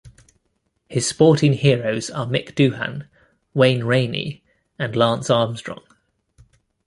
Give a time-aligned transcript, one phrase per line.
[0.89, 3.05] His sporting heroes are Mick Doohan,
[3.53, 4.43] Wayne Rainey
[4.79, 5.83] and Lance Armstrong.